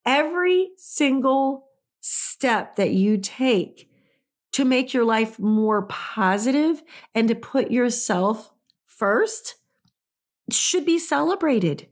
Every 0.06 0.72
single 0.78 1.68
step 2.02 2.76
that 2.76 2.92
you 2.92 3.18
take 3.18 3.90
to 4.54 4.66
make 4.66 4.94
your 4.94 5.06
life 5.06 5.40
more 5.40 5.84
positive 5.84 6.84
and 7.16 7.30
to 7.30 7.36
put 7.36 7.72
yourself 7.72 8.52
first 8.86 9.56
should 10.50 10.86
be 10.86 11.00
celebrated. 11.00 11.88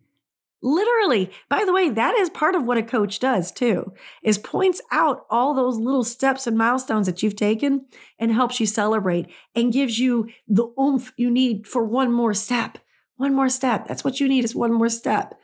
Literally. 0.61 1.31
By 1.47 1.63
the 1.63 1.71
way, 1.71 1.89
that 1.89 2.15
is 2.15 2.29
part 2.29 2.53
of 2.53 2.65
what 2.65 2.77
a 2.77 2.83
coach 2.83 3.19
does 3.19 3.51
too, 3.51 3.93
is 4.23 4.37
points 4.37 4.81
out 4.91 5.25
all 5.29 5.53
those 5.53 5.77
little 5.77 6.03
steps 6.03 6.47
and 6.47 6.57
milestones 6.57 7.05
that 7.05 7.23
you've 7.23 7.37
taken 7.37 7.85
and 8.17 8.31
helps 8.31 8.59
you 8.59 8.65
celebrate 8.65 9.27
and 9.55 9.71
gives 9.71 9.99
you 9.99 10.29
the 10.47 10.67
oomph 10.77 11.13
you 11.15 11.31
need 11.31 11.65
for 11.65 11.83
one 11.83 12.11
more 12.11 12.33
step. 12.33 12.77
One 13.15 13.33
more 13.33 13.49
step. 13.49 13.87
That's 13.87 14.03
what 14.03 14.19
you 14.19 14.27
need 14.27 14.43
is 14.43 14.55
one 14.55 14.73
more 14.73 14.89
step. 14.89 15.39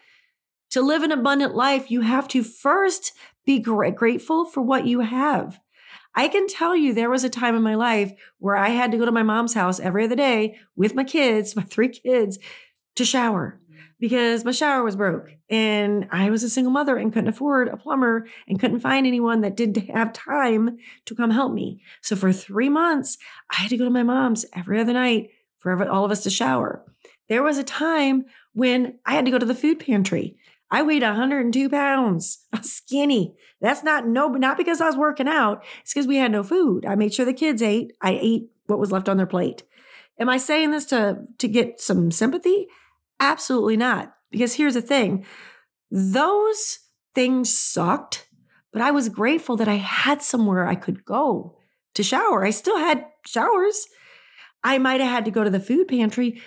To 0.71 0.81
live 0.81 1.03
an 1.03 1.11
abundant 1.11 1.55
life, 1.55 1.89
you 1.89 2.01
have 2.01 2.27
to 2.29 2.43
first 2.43 3.13
be 3.45 3.59
grateful 3.59 4.45
for 4.45 4.61
what 4.61 4.85
you 4.85 5.01
have. 5.01 5.59
I 6.13 6.27
can 6.27 6.47
tell 6.47 6.75
you 6.75 6.93
there 6.93 7.09
was 7.09 7.23
a 7.23 7.29
time 7.29 7.55
in 7.55 7.61
my 7.61 7.75
life 7.75 8.11
where 8.39 8.55
I 8.55 8.69
had 8.69 8.91
to 8.91 8.97
go 8.97 9.05
to 9.05 9.11
my 9.11 9.23
mom's 9.23 9.53
house 9.53 9.79
every 9.79 10.05
other 10.05 10.15
day 10.15 10.57
with 10.75 10.95
my 10.95 11.03
kids, 11.03 11.55
my 11.55 11.63
three 11.63 11.89
kids, 11.89 12.39
to 12.95 13.05
shower 13.05 13.59
because 14.05 14.45
my 14.45 14.51
shower 14.51 14.83
was 14.83 14.95
broke 14.95 15.31
and 15.49 16.07
I 16.11 16.29
was 16.29 16.43
a 16.43 16.49
single 16.49 16.71
mother 16.71 16.95
and 16.95 17.11
couldn't 17.11 17.27
afford 17.27 17.69
a 17.69 17.75
plumber 17.75 18.27
and 18.47 18.59
couldn't 18.59 18.81
find 18.81 19.07
anyone 19.07 19.41
that 19.41 19.57
didn't 19.57 19.89
have 19.89 20.13
time 20.13 20.77
to 21.05 21.15
come 21.15 21.31
help 21.31 21.53
me. 21.53 21.81
So 22.01 22.15
for 22.15 22.31
three 22.31 22.69
months, 22.69 23.17
I 23.49 23.55
had 23.55 23.69
to 23.71 23.77
go 23.77 23.83
to 23.83 23.89
my 23.89 24.03
mom's 24.03 24.45
every 24.53 24.79
other 24.79 24.93
night 24.93 25.31
for 25.57 25.89
all 25.89 26.05
of 26.05 26.11
us 26.11 26.21
to 26.21 26.29
shower. 26.29 26.85
There 27.29 27.41
was 27.41 27.57
a 27.57 27.63
time 27.63 28.25
when 28.53 28.99
I 29.07 29.15
had 29.15 29.25
to 29.25 29.31
go 29.31 29.39
to 29.39 29.45
the 29.45 29.55
food 29.55 29.79
pantry. 29.79 30.37
I 30.69 30.83
weighed 30.83 31.01
102 31.01 31.67
pounds. 31.67 32.45
Skinny. 32.61 33.33
That's 33.59 33.81
not 33.81 34.07
no, 34.07 34.27
not 34.27 34.55
because 34.55 34.81
I 34.81 34.85
was 34.85 34.95
working 34.95 35.27
out. 35.27 35.65
It's 35.81 35.95
because 35.95 36.05
we 36.05 36.17
had 36.17 36.31
no 36.31 36.43
food. 36.43 36.85
I 36.85 36.93
made 36.93 37.11
sure 37.11 37.25
the 37.25 37.33
kids 37.33 37.63
ate. 37.63 37.93
I 38.03 38.19
ate 38.21 38.51
what 38.67 38.77
was 38.77 38.91
left 38.91 39.09
on 39.09 39.17
their 39.17 39.25
plate. 39.25 39.63
Am 40.19 40.29
I 40.29 40.37
saying 40.37 40.69
this 40.69 40.85
to 40.85 41.23
to 41.39 41.47
get 41.47 41.81
some 41.81 42.11
sympathy? 42.11 42.67
Absolutely 43.19 43.77
not. 43.77 44.13
Because 44.31 44.53
here's 44.55 44.73
the 44.73 44.81
thing 44.81 45.25
those 45.91 46.79
things 47.13 47.55
sucked, 47.57 48.27
but 48.73 48.81
I 48.81 48.91
was 48.91 49.09
grateful 49.09 49.55
that 49.57 49.67
I 49.67 49.75
had 49.75 50.21
somewhere 50.21 50.67
I 50.67 50.75
could 50.75 51.05
go 51.05 51.57
to 51.93 52.03
shower. 52.03 52.43
I 52.43 52.49
still 52.49 52.77
had 52.77 53.05
showers. 53.25 53.87
I 54.63 54.77
might 54.77 54.99
have 54.99 55.09
had 55.09 55.25
to 55.25 55.31
go 55.31 55.43
to 55.43 55.49
the 55.49 55.59
food 55.59 55.87
pantry, 55.87 56.41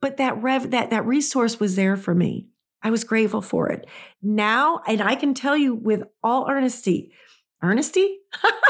but 0.00 0.18
that 0.18 0.40
rev 0.42 0.70
that 0.70 0.90
that 0.90 1.06
resource 1.06 1.58
was 1.58 1.74
there 1.76 1.96
for 1.96 2.14
me. 2.14 2.48
I 2.82 2.90
was 2.90 3.04
grateful 3.04 3.42
for 3.42 3.68
it. 3.70 3.86
Now, 4.20 4.82
and 4.86 5.00
I 5.00 5.14
can 5.14 5.34
tell 5.34 5.56
you 5.56 5.74
with 5.74 6.02
all 6.22 6.48
earnesty, 6.48 7.12
earnesty, 7.62 8.18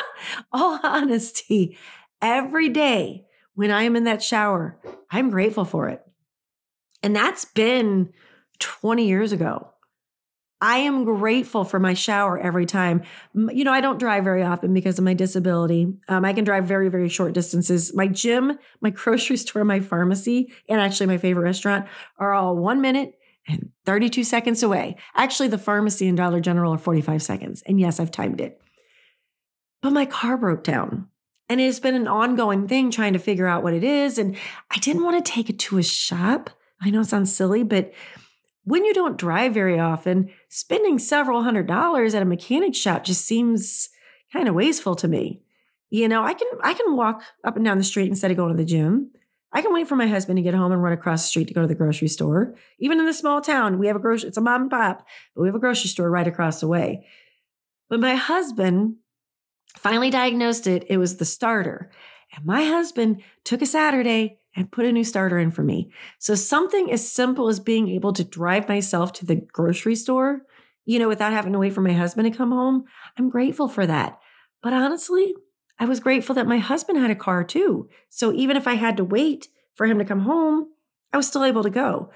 all 0.53 0.79
honesty, 0.83 1.79
every 2.21 2.69
day 2.69 3.25
when 3.55 3.71
I 3.71 3.83
am 3.83 3.97
in 3.97 4.05
that 4.05 4.23
shower, 4.23 4.79
I'm 5.11 5.31
grateful 5.31 5.65
for 5.65 5.89
it. 5.89 6.03
And 7.03 7.15
that's 7.15 7.45
been 7.45 8.13
20 8.59 9.07
years 9.07 9.33
ago. 9.33 9.73
I 10.63 10.79
am 10.79 11.05
grateful 11.05 11.65
for 11.65 11.81
my 11.81 11.93
shower 11.93 12.39
every 12.39 12.67
time. 12.67 13.03
You 13.35 13.65
know, 13.65 13.73
I 13.73 13.81
don't 13.81 13.99
drive 13.99 14.23
very 14.23 14.45
often 14.45 14.73
because 14.73 14.97
of 14.97 15.05
my 15.05 15.13
disability. 15.13 15.93
Um, 16.07 16.25
I 16.25 16.33
can 16.33 16.45
drive 16.45 16.67
very, 16.67 16.89
very 16.89 17.09
short 17.09 17.33
distances. 17.33 17.93
My 17.95 18.07
gym, 18.07 18.59
my 18.81 18.91
grocery 18.91 19.37
store, 19.37 19.65
my 19.65 19.81
pharmacy, 19.81 20.53
and 20.69 20.81
actually 20.81 21.07
my 21.07 21.19
favorite 21.19 21.43
restaurant 21.43 21.89
are 22.17 22.33
all 22.33 22.57
one 22.57 22.81
minute 22.81 23.19
and 23.49 23.71
32 23.87 24.23
seconds 24.23 24.63
away. 24.63 24.97
Actually, 25.17 25.49
the 25.49 25.59
pharmacy 25.59 26.07
and 26.07 26.17
Dollar 26.17 26.39
General 26.41 26.75
are 26.75 26.79
45 26.79 27.23
seconds. 27.23 27.63
And 27.67 27.81
yes, 27.81 27.99
I've 27.99 28.13
timed 28.13 28.41
it. 28.41 28.61
But 29.81 29.93
my 29.93 30.07
car 30.07 30.37
broke 30.37 30.63
down. 30.63 31.09
And 31.49 31.61
it's 31.61 31.81
been 31.81 31.97
an 31.97 32.07
ongoing 32.07 32.69
thing 32.69 32.93
trying 32.93 33.15
to 33.15 33.19
figure 33.19 33.49
out 33.49 33.65
what 33.65 33.75
it 33.75 33.83
is. 33.83 34.17
And 34.17 34.37
I 34.71 34.79
didn't 34.79 35.03
want 35.03 35.23
to 35.23 35.33
take 35.33 35.51
it 35.51 35.59
to 35.59 35.79
a 35.79 35.83
shop. 35.83 36.51
I 36.83 36.91
know 36.91 37.01
it 37.01 37.07
sounds 37.07 37.35
silly, 37.35 37.63
but 37.63 37.93
when 38.65 38.85
you 38.85 38.95
don't 38.95 39.19
drive 39.19 39.55
very 39.55 39.79
often, 39.79 40.31
spending 40.49 40.99
several 40.99 41.43
hundred 41.43 41.67
dollars 41.67 42.15
at 42.15 42.23
a 42.23 42.27
mechanic 42.27 42.75
shop 42.75 43.05
just 43.05 43.25
seems 43.25 43.89
kind 44.33 44.49
of 44.49 44.55
wasteful 44.55 44.95
to 44.97 45.09
me. 45.09 45.43
You 45.91 46.09
know, 46.09 46.25
I 46.25 46.35
can 46.35 46.49
I 46.63 46.75
can 46.75 46.97
walk 46.97 47.23
up 47.45 47.57
and 47.57 47.65
down 47.65 47.79
the 47.79 47.85
street 47.85 48.09
instead 48.09 48.31
of 48.31 48.37
going 48.37 48.51
to 48.51 48.57
the 48.57 48.65
gym. 48.65 49.11
I 49.53 49.61
can 49.61 49.75
wait 49.75 49.87
for 49.87 49.97
my 49.97 50.07
husband 50.07 50.39
to 50.39 50.43
get 50.43 50.55
home 50.55 50.73
and 50.73 50.83
run 50.83 50.95
across 50.95 51.23
the 51.23 51.29
street 51.29 51.49
to 51.49 51.55
go 51.55 51.61
to 51.61 51.67
the 51.67 51.75
grocery 51.75 52.09
store. 52.09 52.55
Even 52.79 52.99
in 52.99 53.05
the 53.05 53.13
small 53.13 53.43
town, 53.43 53.79
we 53.79 53.87
have 53.87 53.97
a 53.97 54.01
grocery, 54.01 54.29
it's 54.29 54.39
a 54.39 54.41
mom 54.41 54.63
and 54.63 54.71
pop, 54.71 55.07
but 55.35 55.43
we 55.43 55.49
have 55.49 55.55
a 55.55 55.61
grocery 55.61 55.89
store 55.89 56.11
right 56.11 56.27
across 56.27 56.61
the 56.61 56.69
way. 56.69 57.07
But 57.91 58.01
my 58.01 58.15
husband 58.15 58.97
finally 59.77 60.09
diagnosed 60.09 60.67
it, 60.67 60.87
it 60.89 60.97
was 60.97 61.19
the 61.19 61.27
starter. 61.27 61.91
And 62.35 62.47
my 62.47 62.65
husband 62.65 63.23
took 63.45 63.61
a 63.61 63.67
Saturday 63.67 64.39
and 64.55 64.71
put 64.71 64.85
a 64.85 64.93
new 64.93 65.05
starter 65.05 65.39
in 65.39 65.51
for 65.51 65.63
me. 65.63 65.91
So 66.19 66.35
something 66.35 66.91
as 66.91 67.11
simple 67.11 67.49
as 67.49 67.61
being 67.61 67.89
able 67.89 68.13
to 68.13 68.25
drive 68.25 68.69
myself 68.69 69.13
to 69.15 69.27
the 69.27 69.37
grocery 69.37 69.95
store, 69.95 70.43
you 70.85 70.99
know, 70.99 71.09
without 71.09 71.33
having 71.33 71.53
to 71.53 71.59
wait 71.59 71.73
for 71.73 71.81
my 71.81 71.93
husband 71.93 72.31
to 72.31 72.37
come 72.37 72.51
home, 72.51 72.85
I'm 73.19 73.31
grateful 73.31 73.69
for 73.69 73.87
that. 73.87 74.19
But 74.63 74.73
honestly, 74.73 75.35
I 75.79 75.85
was 75.85 76.01
grateful 76.01 76.35
that 76.35 76.47
my 76.47 76.59
husband 76.59 76.99
had 76.99 77.11
a 77.11 77.17
car 77.17 77.45
too. 77.45 77.89
So 78.09 78.33
even 78.33 78.57
if 78.57 78.67
I 78.67 78.75
had 78.75 78.97
to 78.99 79.05
wait 79.05 79.49
for 79.75 79.87
him 79.87 79.99
to 79.99 80.05
come 80.05 80.21
home, 80.21 80.69
I 81.13 81.17
was 81.17 81.27
still 81.27 81.45
able 81.45 81.63
to 81.63 81.71
go. 81.71 82.11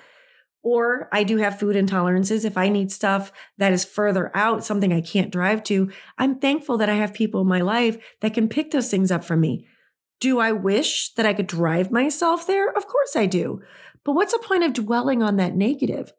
Or 0.63 1.09
I 1.13 1.23
do 1.23 1.37
have 1.37 1.61
food 1.61 1.77
intolerances. 1.77 2.45
If 2.45 2.57
I 2.57 2.69
need 2.69 2.91
stuff 2.91 3.31
that 3.57 3.73
is 3.73 3.85
further 3.85 4.31
out, 4.35 4.65
something 4.65 4.93
I 4.93 5.01
can't 5.01 5.31
drive 5.31 5.63
to, 5.65 5.91
I'm 6.19 6.39
thankful 6.39 6.77
that 6.79 6.89
I 6.89 6.95
have 6.95 7.15
people 7.15 7.41
in 7.43 7.47
my 7.47 7.61
life 7.61 7.97
that 8.21 8.35
can 8.35 8.49
pick 8.49 8.73
those 8.73 8.91
things 8.91 9.13
up 9.13 9.25
for 9.25 9.37
me. 9.37 9.67
Do 10.21 10.39
I 10.39 10.53
wish 10.53 11.13
that 11.15 11.27
I 11.27 11.35
could 11.35 11.47
drive 11.47 11.91
myself 11.91 12.47
there? 12.47 12.71
Of 12.71 12.87
course 12.87 13.17
I 13.17 13.27
do. 13.27 13.61
But 14.05 14.13
what's 14.13 14.33
the 14.33 14.39
point 14.39 14.65
of 14.65 14.73
dwelling 14.73 15.23
on 15.23 15.37
that 15.37 15.57
negative? 15.57 16.13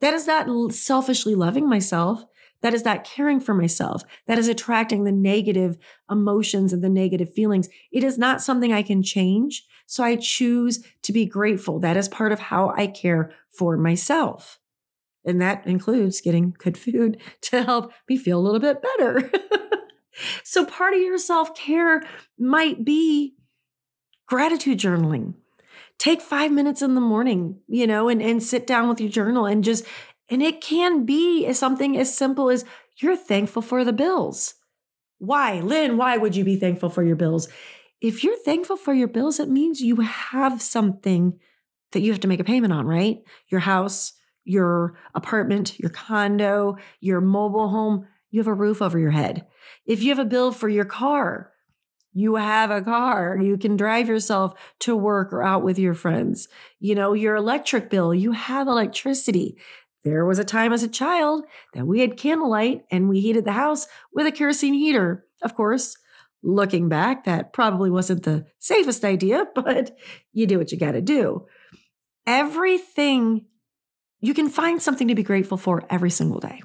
That 0.00 0.14
is 0.14 0.26
not 0.26 0.72
selfishly 0.72 1.34
loving 1.34 1.68
myself. 1.68 2.24
That 2.62 2.74
is 2.74 2.84
not 2.84 3.04
caring 3.04 3.40
for 3.40 3.54
myself. 3.54 4.02
That 4.26 4.38
is 4.38 4.48
attracting 4.48 5.04
the 5.04 5.12
negative 5.12 5.76
emotions 6.10 6.72
and 6.72 6.82
the 6.82 6.88
negative 6.88 7.32
feelings. 7.32 7.68
It 7.92 8.02
is 8.02 8.16
not 8.16 8.40
something 8.40 8.72
I 8.72 8.82
can 8.82 9.02
change. 9.02 9.66
So 9.86 10.02
I 10.02 10.16
choose 10.16 10.82
to 11.02 11.12
be 11.12 11.26
grateful. 11.26 11.78
That 11.78 11.96
is 11.96 12.08
part 12.08 12.32
of 12.32 12.38
how 12.38 12.72
I 12.76 12.86
care 12.86 13.32
for 13.50 13.76
myself. 13.76 14.58
And 15.24 15.40
that 15.40 15.66
includes 15.66 16.20
getting 16.20 16.54
good 16.58 16.76
food 16.78 17.20
to 17.42 17.62
help 17.62 17.92
me 18.08 18.16
feel 18.16 18.38
a 18.38 18.42
little 18.42 18.60
bit 18.60 18.82
better. 18.82 19.30
so 20.42 20.64
part 20.64 20.94
of 20.94 21.00
your 21.00 21.18
self 21.18 21.54
care 21.54 22.02
might 22.38 22.84
be 22.84 23.34
gratitude 24.26 24.78
journaling. 24.78 25.34
Take 25.98 26.20
five 26.20 26.50
minutes 26.50 26.82
in 26.82 26.94
the 26.94 27.00
morning, 27.00 27.60
you 27.68 27.86
know, 27.86 28.08
and, 28.08 28.20
and 28.20 28.42
sit 28.42 28.66
down 28.66 28.88
with 28.88 29.00
your 29.00 29.10
journal 29.10 29.46
and 29.46 29.62
just, 29.62 29.84
and 30.28 30.42
it 30.42 30.60
can 30.60 31.04
be 31.04 31.52
something 31.52 31.96
as 31.96 32.14
simple 32.14 32.50
as 32.50 32.64
you're 32.96 33.16
thankful 33.16 33.62
for 33.62 33.84
the 33.84 33.92
bills. 33.92 34.54
Why, 35.18 35.60
Lynn, 35.60 35.96
why 35.96 36.16
would 36.16 36.36
you 36.36 36.44
be 36.44 36.56
thankful 36.56 36.90
for 36.90 37.02
your 37.02 37.16
bills? 37.16 37.48
If 38.00 38.24
you're 38.24 38.36
thankful 38.36 38.76
for 38.76 38.92
your 38.92 39.08
bills, 39.08 39.40
it 39.40 39.48
means 39.48 39.80
you 39.80 39.96
have 39.96 40.60
something 40.60 41.38
that 41.92 42.00
you 42.00 42.10
have 42.10 42.20
to 42.20 42.28
make 42.28 42.40
a 42.40 42.44
payment 42.44 42.72
on, 42.72 42.86
right? 42.86 43.18
Your 43.48 43.60
house, 43.60 44.12
your 44.44 44.98
apartment, 45.14 45.78
your 45.78 45.90
condo, 45.90 46.76
your 47.00 47.20
mobile 47.20 47.68
home, 47.68 48.06
you 48.30 48.40
have 48.40 48.48
a 48.48 48.52
roof 48.52 48.82
over 48.82 48.98
your 48.98 49.12
head. 49.12 49.46
If 49.86 50.02
you 50.02 50.10
have 50.10 50.18
a 50.18 50.28
bill 50.28 50.52
for 50.52 50.68
your 50.68 50.84
car, 50.84 51.52
you 52.14 52.36
have 52.36 52.70
a 52.70 52.80
car. 52.80 53.36
You 53.36 53.58
can 53.58 53.76
drive 53.76 54.08
yourself 54.08 54.54
to 54.80 54.96
work 54.96 55.32
or 55.32 55.42
out 55.42 55.64
with 55.64 55.78
your 55.78 55.94
friends. 55.94 56.48
You 56.78 56.94
know, 56.94 57.12
your 57.12 57.34
electric 57.34 57.90
bill, 57.90 58.14
you 58.14 58.32
have 58.32 58.68
electricity. 58.68 59.58
There 60.04 60.24
was 60.24 60.38
a 60.38 60.44
time 60.44 60.72
as 60.72 60.84
a 60.84 60.88
child 60.88 61.44
that 61.72 61.86
we 61.86 62.00
had 62.00 62.16
candlelight 62.16 62.84
and 62.90 63.08
we 63.08 63.20
heated 63.20 63.44
the 63.44 63.52
house 63.52 63.88
with 64.12 64.26
a 64.26 64.32
kerosene 64.32 64.74
heater. 64.74 65.26
Of 65.42 65.56
course, 65.56 65.96
looking 66.42 66.88
back, 66.88 67.24
that 67.24 67.52
probably 67.52 67.90
wasn't 67.90 68.22
the 68.22 68.46
safest 68.60 69.04
idea, 69.04 69.46
but 69.54 69.96
you 70.32 70.46
do 70.46 70.58
what 70.58 70.70
you 70.70 70.78
got 70.78 70.92
to 70.92 71.02
do. 71.02 71.46
Everything, 72.26 73.46
you 74.20 74.34
can 74.34 74.48
find 74.48 74.80
something 74.80 75.08
to 75.08 75.14
be 75.16 75.24
grateful 75.24 75.56
for 75.58 75.84
every 75.90 76.10
single 76.10 76.38
day. 76.38 76.62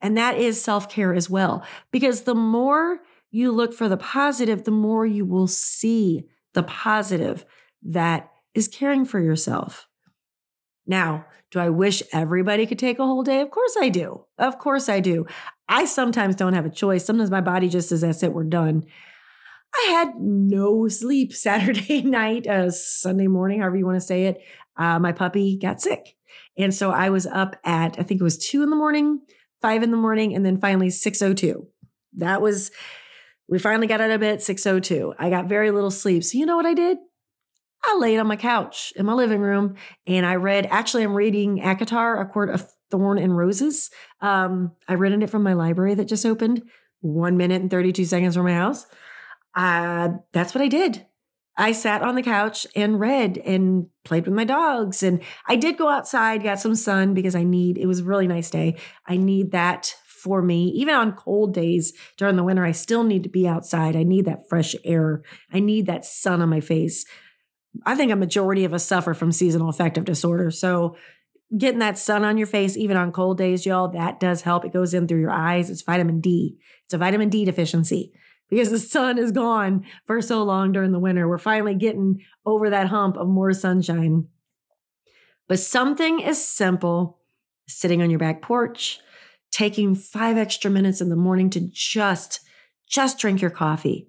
And 0.00 0.16
that 0.16 0.36
is 0.36 0.60
self 0.60 0.88
care 0.88 1.14
as 1.14 1.28
well, 1.28 1.64
because 1.90 2.22
the 2.22 2.34
more 2.34 3.00
you 3.34 3.50
look 3.50 3.74
for 3.74 3.88
the 3.88 3.96
positive, 3.96 4.62
the 4.62 4.70
more 4.70 5.04
you 5.04 5.26
will 5.26 5.48
see 5.48 6.24
the 6.52 6.62
positive 6.62 7.44
that 7.82 8.30
is 8.54 8.68
caring 8.68 9.04
for 9.04 9.18
yourself. 9.18 9.88
Now, 10.86 11.26
do 11.50 11.58
I 11.58 11.68
wish 11.68 12.00
everybody 12.12 12.64
could 12.64 12.78
take 12.78 13.00
a 13.00 13.04
whole 13.04 13.24
day? 13.24 13.40
Of 13.40 13.50
course 13.50 13.76
I 13.80 13.88
do. 13.88 14.26
Of 14.38 14.58
course 14.58 14.88
I 14.88 15.00
do. 15.00 15.26
I 15.68 15.84
sometimes 15.84 16.36
don't 16.36 16.52
have 16.52 16.64
a 16.64 16.70
choice. 16.70 17.04
Sometimes 17.04 17.30
my 17.30 17.40
body 17.40 17.68
just 17.68 17.88
says, 17.88 18.02
that's 18.02 18.22
it, 18.22 18.32
we're 18.32 18.44
done. 18.44 18.84
I 19.74 19.88
had 19.90 20.14
no 20.20 20.86
sleep 20.86 21.32
Saturday 21.34 22.02
night, 22.02 22.46
uh, 22.46 22.70
Sunday 22.70 23.26
morning, 23.26 23.60
however 23.60 23.76
you 23.76 23.84
want 23.84 23.96
to 23.96 24.00
say 24.06 24.26
it. 24.26 24.40
Uh, 24.76 25.00
my 25.00 25.10
puppy 25.10 25.56
got 25.56 25.80
sick. 25.80 26.14
And 26.56 26.72
so 26.72 26.92
I 26.92 27.10
was 27.10 27.26
up 27.26 27.56
at, 27.64 27.98
I 27.98 28.04
think 28.04 28.20
it 28.20 28.24
was 28.24 28.38
two 28.38 28.62
in 28.62 28.70
the 28.70 28.76
morning, 28.76 29.22
five 29.60 29.82
in 29.82 29.90
the 29.90 29.96
morning, 29.96 30.36
and 30.36 30.46
then 30.46 30.56
finally 30.56 30.90
602. 30.90 31.66
That 32.16 32.40
was 32.40 32.70
we 33.48 33.58
finally 33.58 33.86
got 33.86 34.00
out 34.00 34.10
of 34.10 34.20
bed 34.20 34.42
602. 34.42 35.14
I 35.18 35.30
got 35.30 35.46
very 35.46 35.70
little 35.70 35.90
sleep. 35.90 36.24
So 36.24 36.38
you 36.38 36.46
know 36.46 36.56
what 36.56 36.66
I 36.66 36.74
did? 36.74 36.98
I 37.86 37.96
laid 37.98 38.18
on 38.18 38.26
my 38.26 38.36
couch 38.36 38.92
in 38.96 39.04
my 39.04 39.12
living 39.12 39.40
room 39.40 39.76
and 40.06 40.24
I 40.24 40.36
read, 40.36 40.66
actually, 40.70 41.02
I'm 41.02 41.14
reading 41.14 41.60
ACOTAR, 41.60 42.20
A 42.20 42.24
Court 42.24 42.48
of 42.48 42.72
Thorn 42.90 43.18
and 43.18 43.36
Roses. 43.36 43.90
Um, 44.20 44.72
I 44.88 44.94
read 44.94 45.12
in 45.12 45.22
it 45.22 45.28
from 45.28 45.42
my 45.42 45.52
library 45.52 45.94
that 45.94 46.08
just 46.08 46.24
opened, 46.24 46.62
one 47.00 47.36
minute 47.36 47.60
and 47.60 47.70
32 47.70 48.06
seconds 48.06 48.36
from 48.36 48.46
my 48.46 48.54
house. 48.54 48.86
Uh, 49.54 50.10
that's 50.32 50.54
what 50.54 50.62
I 50.62 50.68
did. 50.68 51.06
I 51.56 51.72
sat 51.72 52.02
on 52.02 52.14
the 52.14 52.22
couch 52.22 52.66
and 52.74 52.98
read 52.98 53.38
and 53.38 53.86
played 54.04 54.26
with 54.26 54.34
my 54.34 54.44
dogs. 54.44 55.02
And 55.02 55.20
I 55.46 55.56
did 55.56 55.76
go 55.76 55.88
outside, 55.88 56.42
got 56.42 56.58
some 56.58 56.74
sun 56.74 57.14
because 57.14 57.34
I 57.34 57.44
need, 57.44 57.78
it 57.78 57.86
was 57.86 58.00
a 58.00 58.04
really 58.04 58.26
nice 58.26 58.50
day. 58.50 58.76
I 59.06 59.16
need 59.16 59.52
that 59.52 59.94
for 60.24 60.42
me. 60.42 60.68
Even 60.74 60.94
on 60.94 61.12
cold 61.12 61.54
days 61.54 61.92
during 62.16 62.36
the 62.36 62.42
winter, 62.42 62.64
I 62.64 62.72
still 62.72 63.04
need 63.04 63.22
to 63.22 63.28
be 63.28 63.46
outside. 63.46 63.94
I 63.94 64.02
need 64.02 64.24
that 64.24 64.48
fresh 64.48 64.74
air. 64.84 65.22
I 65.52 65.60
need 65.60 65.86
that 65.86 66.04
sun 66.04 66.42
on 66.42 66.48
my 66.48 66.60
face. 66.60 67.04
I 67.84 67.94
think 67.94 68.10
a 68.10 68.16
majority 68.16 68.64
of 68.64 68.72
us 68.72 68.84
suffer 68.84 69.14
from 69.14 69.30
seasonal 69.30 69.68
affective 69.68 70.04
disorder. 70.04 70.50
So 70.50 70.96
getting 71.56 71.80
that 71.80 71.98
sun 71.98 72.24
on 72.24 72.38
your 72.38 72.46
face, 72.46 72.76
even 72.76 72.96
on 72.96 73.12
cold 73.12 73.38
days, 73.38 73.66
y'all, 73.66 73.88
that 73.88 74.18
does 74.18 74.42
help. 74.42 74.64
It 74.64 74.72
goes 74.72 74.94
in 74.94 75.06
through 75.06 75.20
your 75.20 75.30
eyes. 75.30 75.70
It's 75.70 75.82
vitamin 75.82 76.20
D. 76.20 76.56
It's 76.84 76.94
a 76.94 76.98
vitamin 76.98 77.28
D 77.28 77.44
deficiency 77.44 78.12
because 78.48 78.70
the 78.70 78.78
sun 78.78 79.18
is 79.18 79.32
gone 79.32 79.84
for 80.06 80.22
so 80.22 80.42
long 80.42 80.72
during 80.72 80.92
the 80.92 80.98
winter. 80.98 81.28
We're 81.28 81.38
finally 81.38 81.74
getting 81.74 82.22
over 82.46 82.70
that 82.70 82.88
hump 82.88 83.16
of 83.16 83.28
more 83.28 83.52
sunshine. 83.52 84.28
But 85.48 85.58
something 85.58 86.24
as 86.24 86.44
simple 86.44 87.18
sitting 87.66 88.02
on 88.02 88.10
your 88.10 88.18
back 88.18 88.42
porch, 88.42 89.00
taking 89.54 89.94
five 89.94 90.36
extra 90.36 90.68
minutes 90.68 91.00
in 91.00 91.10
the 91.10 91.16
morning 91.16 91.48
to 91.48 91.60
just 91.60 92.40
just 92.88 93.18
drink 93.18 93.40
your 93.40 93.50
coffee. 93.50 94.08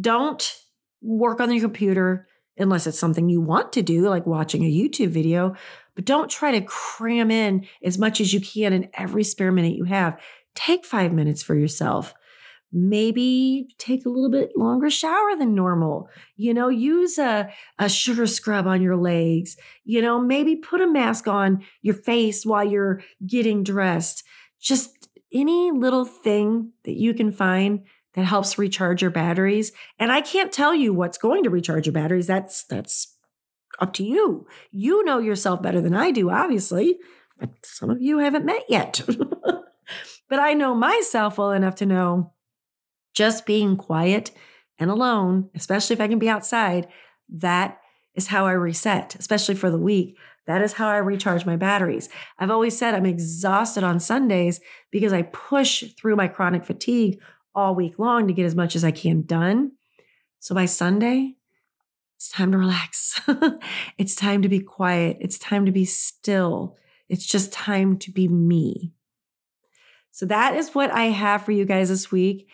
Don't 0.00 0.56
work 1.02 1.40
on 1.40 1.52
your 1.52 1.60
computer 1.60 2.26
unless 2.56 2.86
it's 2.86 2.98
something 2.98 3.28
you 3.28 3.40
want 3.40 3.74
to 3.74 3.82
do 3.82 4.08
like 4.08 4.26
watching 4.26 4.64
a 4.64 4.72
YouTube 4.72 5.10
video, 5.10 5.54
but 5.94 6.06
don't 6.06 6.30
try 6.30 6.52
to 6.52 6.62
cram 6.62 7.30
in 7.30 7.66
as 7.84 7.98
much 7.98 8.18
as 8.18 8.32
you 8.32 8.40
can 8.40 8.72
in 8.72 8.88
every 8.94 9.24
spare 9.24 9.52
minute 9.52 9.76
you 9.76 9.84
have. 9.84 10.18
Take 10.54 10.86
five 10.86 11.12
minutes 11.12 11.42
for 11.42 11.54
yourself. 11.54 12.14
Maybe 12.72 13.68
take 13.76 14.06
a 14.06 14.08
little 14.08 14.30
bit 14.30 14.52
longer 14.56 14.88
shower 14.88 15.36
than 15.38 15.54
normal. 15.54 16.08
You 16.36 16.54
know, 16.54 16.70
use 16.70 17.18
a, 17.18 17.52
a 17.78 17.90
sugar 17.90 18.26
scrub 18.26 18.66
on 18.66 18.80
your 18.80 18.96
legs. 18.96 19.58
You 19.84 20.00
know, 20.00 20.18
maybe 20.18 20.56
put 20.56 20.80
a 20.80 20.86
mask 20.86 21.28
on 21.28 21.62
your 21.82 21.94
face 21.94 22.46
while 22.46 22.64
you're 22.64 23.02
getting 23.26 23.62
dressed. 23.62 24.24
Just 24.62 25.08
any 25.32 25.70
little 25.70 26.04
thing 26.04 26.72
that 26.84 26.96
you 26.96 27.14
can 27.14 27.32
find 27.32 27.84
that 28.14 28.24
helps 28.24 28.58
recharge 28.58 29.02
your 29.02 29.10
batteries. 29.10 29.72
And 29.98 30.12
I 30.12 30.20
can't 30.20 30.52
tell 30.52 30.74
you 30.74 30.92
what's 30.92 31.18
going 31.18 31.42
to 31.44 31.50
recharge 31.50 31.86
your 31.86 31.94
batteries. 31.94 32.26
That's 32.26 32.64
that's 32.64 33.16
up 33.80 33.92
to 33.94 34.04
you. 34.04 34.46
You 34.70 35.04
know 35.04 35.18
yourself 35.18 35.62
better 35.62 35.80
than 35.80 35.94
I 35.94 36.10
do, 36.10 36.30
obviously. 36.30 36.98
But 37.38 37.50
some 37.64 37.90
of 37.90 38.00
you 38.00 38.18
haven't 38.18 38.44
met 38.44 38.64
yet. 38.68 39.02
but 40.28 40.38
I 40.38 40.54
know 40.54 40.74
myself 40.74 41.38
well 41.38 41.52
enough 41.52 41.74
to 41.76 41.86
know 41.86 42.32
just 43.14 43.46
being 43.46 43.76
quiet 43.76 44.30
and 44.78 44.90
alone, 44.90 45.50
especially 45.54 45.94
if 45.94 46.00
I 46.00 46.08
can 46.08 46.18
be 46.18 46.28
outside, 46.28 46.88
that 47.28 47.78
is 48.14 48.28
how 48.28 48.46
I 48.46 48.52
reset, 48.52 49.16
especially 49.18 49.54
for 49.54 49.70
the 49.70 49.78
week. 49.78 50.16
That 50.46 50.62
is 50.62 50.74
how 50.74 50.88
I 50.88 50.96
recharge 50.96 51.46
my 51.46 51.56
batteries. 51.56 52.08
I've 52.38 52.50
always 52.50 52.76
said 52.76 52.94
I'm 52.94 53.06
exhausted 53.06 53.84
on 53.84 54.00
Sundays 54.00 54.60
because 54.90 55.12
I 55.12 55.22
push 55.22 55.84
through 55.96 56.16
my 56.16 56.28
chronic 56.28 56.64
fatigue 56.64 57.20
all 57.54 57.74
week 57.74 57.98
long 57.98 58.26
to 58.26 58.32
get 58.32 58.46
as 58.46 58.54
much 58.54 58.74
as 58.74 58.84
I 58.84 58.90
can 58.90 59.22
done. 59.22 59.72
So 60.40 60.54
by 60.54 60.64
Sunday, 60.64 61.36
it's 62.16 62.28
time 62.28 62.50
to 62.52 62.58
relax. 62.58 63.20
it's 63.98 64.14
time 64.14 64.42
to 64.42 64.48
be 64.48 64.60
quiet. 64.60 65.18
It's 65.20 65.38
time 65.38 65.66
to 65.66 65.72
be 65.72 65.84
still. 65.84 66.76
It's 67.08 67.26
just 67.26 67.52
time 67.52 67.98
to 67.98 68.10
be 68.10 68.26
me. 68.26 68.92
So 70.10 70.26
that 70.26 70.56
is 70.56 70.74
what 70.74 70.90
I 70.90 71.04
have 71.04 71.44
for 71.44 71.52
you 71.52 71.64
guys 71.64 71.88
this 71.88 72.10
week. 72.10 72.48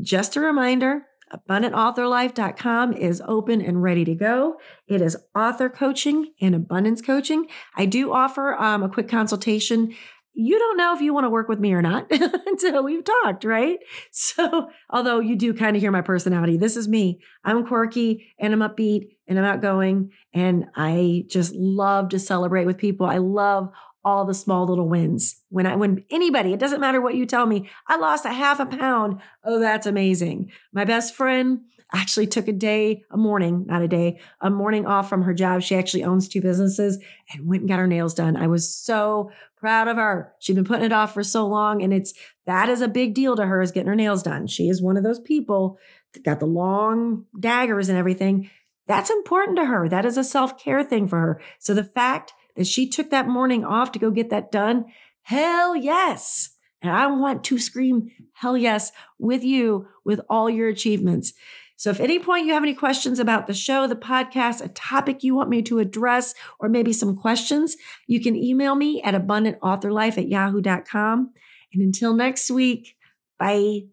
Just 0.00 0.36
a 0.36 0.40
reminder 0.40 1.06
abundantauthorlife.com 1.32 2.92
is 2.94 3.22
open 3.26 3.60
and 3.60 3.82
ready 3.82 4.04
to 4.04 4.14
go. 4.14 4.56
It 4.86 5.00
is 5.00 5.16
author 5.34 5.68
coaching 5.68 6.32
and 6.40 6.54
abundance 6.54 7.00
coaching. 7.00 7.46
I 7.76 7.86
do 7.86 8.12
offer 8.12 8.54
um, 8.54 8.82
a 8.82 8.88
quick 8.88 9.08
consultation. 9.08 9.94
You 10.32 10.58
don't 10.58 10.76
know 10.76 10.94
if 10.94 11.00
you 11.00 11.12
want 11.12 11.24
to 11.24 11.30
work 11.30 11.48
with 11.48 11.58
me 11.60 11.72
or 11.72 11.82
not 11.82 12.10
until 12.46 12.84
we've 12.84 13.04
talked, 13.04 13.44
right? 13.44 13.78
So, 14.12 14.70
although 14.88 15.20
you 15.20 15.36
do 15.36 15.52
kind 15.52 15.76
of 15.76 15.82
hear 15.82 15.90
my 15.90 16.02
personality, 16.02 16.56
this 16.56 16.76
is 16.76 16.88
me. 16.88 17.20
I'm 17.44 17.66
quirky 17.66 18.32
and 18.38 18.52
I'm 18.52 18.60
upbeat 18.60 19.08
and 19.26 19.38
I'm 19.38 19.44
outgoing 19.44 20.10
and 20.32 20.66
I 20.74 21.24
just 21.28 21.54
love 21.54 22.10
to 22.10 22.18
celebrate 22.18 22.66
with 22.66 22.78
people. 22.78 23.06
I 23.06 23.18
love 23.18 23.70
all 24.04 24.24
the 24.24 24.34
small 24.34 24.66
little 24.66 24.88
wins. 24.88 25.42
When 25.48 25.66
I 25.66 25.76
when 25.76 26.04
anybody, 26.10 26.52
it 26.52 26.60
doesn't 26.60 26.80
matter 26.80 27.00
what 27.00 27.14
you 27.14 27.26
tell 27.26 27.46
me, 27.46 27.68
I 27.86 27.96
lost 27.96 28.24
a 28.24 28.32
half 28.32 28.60
a 28.60 28.66
mm. 28.66 28.78
pound. 28.78 29.20
Oh, 29.44 29.58
that's 29.58 29.86
amazing. 29.86 30.50
My 30.72 30.84
best 30.84 31.14
friend 31.14 31.60
actually 31.92 32.26
took 32.26 32.48
a 32.48 32.52
day, 32.52 33.02
a 33.10 33.16
morning, 33.16 33.64
not 33.66 33.82
a 33.82 33.88
day, 33.88 34.20
a 34.40 34.48
morning 34.50 34.86
off 34.86 35.08
from 35.08 35.22
her 35.22 35.34
job. 35.34 35.60
She 35.62 35.74
actually 35.74 36.04
owns 36.04 36.28
two 36.28 36.40
businesses 36.40 37.02
and 37.32 37.48
went 37.48 37.62
and 37.62 37.68
got 37.68 37.80
her 37.80 37.86
nails 37.86 38.14
done. 38.14 38.36
I 38.36 38.46
was 38.46 38.72
so 38.72 39.30
proud 39.56 39.88
of 39.88 39.96
her. 39.96 40.32
She'd 40.38 40.54
been 40.54 40.64
putting 40.64 40.86
it 40.86 40.92
off 40.92 41.12
for 41.12 41.24
so 41.24 41.46
long 41.46 41.82
and 41.82 41.92
it's 41.92 42.14
that 42.46 42.68
is 42.68 42.80
a 42.80 42.88
big 42.88 43.14
deal 43.14 43.36
to 43.36 43.46
her 43.46 43.60
is 43.60 43.72
getting 43.72 43.88
her 43.88 43.96
nails 43.96 44.22
done. 44.22 44.46
She 44.46 44.68
is 44.68 44.80
one 44.80 44.96
of 44.96 45.02
those 45.02 45.20
people 45.20 45.78
that 46.14 46.24
got 46.24 46.40
the 46.40 46.46
long 46.46 47.24
daggers 47.38 47.88
and 47.88 47.98
everything. 47.98 48.50
That's 48.86 49.10
important 49.10 49.58
to 49.58 49.66
her. 49.66 49.88
That 49.88 50.06
is 50.06 50.16
a 50.16 50.24
self-care 50.24 50.82
thing 50.84 51.06
for 51.06 51.18
her. 51.18 51.40
So 51.58 51.74
the 51.74 51.84
fact 51.84 52.32
that 52.56 52.66
she 52.66 52.88
took 52.88 53.10
that 53.10 53.28
morning 53.28 53.64
off 53.64 53.92
to 53.92 53.98
go 53.98 54.10
get 54.10 54.30
that 54.30 54.50
done, 54.52 54.86
hell 55.22 55.76
yes. 55.76 56.50
And 56.82 56.92
I 56.92 57.06
want 57.06 57.44
to 57.44 57.58
scream 57.58 58.10
hell 58.32 58.56
yes 58.56 58.92
with 59.18 59.44
you 59.44 59.88
with 60.04 60.20
all 60.28 60.48
your 60.48 60.68
achievements. 60.68 61.34
So, 61.76 61.88
if 61.90 61.98
at 61.98 62.04
any 62.04 62.18
point 62.18 62.44
you 62.44 62.52
have 62.52 62.62
any 62.62 62.74
questions 62.74 63.18
about 63.18 63.46
the 63.46 63.54
show, 63.54 63.86
the 63.86 63.96
podcast, 63.96 64.62
a 64.62 64.68
topic 64.68 65.22
you 65.22 65.34
want 65.34 65.48
me 65.48 65.62
to 65.62 65.78
address, 65.78 66.34
or 66.58 66.68
maybe 66.68 66.92
some 66.92 67.16
questions, 67.16 67.76
you 68.06 68.20
can 68.20 68.36
email 68.36 68.74
me 68.74 69.00
at 69.02 69.14
abundantauthorlife 69.14 70.18
at 70.18 70.28
yahoo.com. 70.28 71.32
And 71.72 71.82
until 71.82 72.12
next 72.12 72.50
week, 72.50 72.96
bye. 73.38 73.84